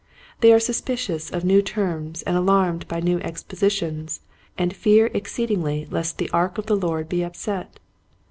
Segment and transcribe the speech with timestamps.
[0.39, 4.21] They are suspicious of new terms and alarmed by new expositions
[4.57, 7.77] and fear exceedingly lest the ark of the Lord be upset.